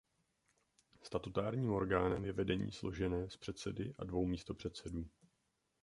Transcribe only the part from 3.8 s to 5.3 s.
a dvou místopředsedů.